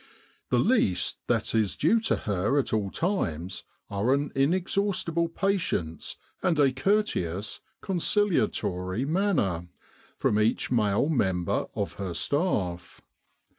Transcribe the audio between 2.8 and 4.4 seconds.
times are an